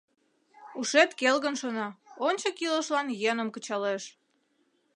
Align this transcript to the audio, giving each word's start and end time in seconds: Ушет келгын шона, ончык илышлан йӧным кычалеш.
Ушет 0.79 1.11
келгын 1.19 1.55
шона, 1.61 1.87
ончык 2.27 2.55
илышлан 2.65 3.07
йӧным 3.21 3.49
кычалеш. 3.51 4.03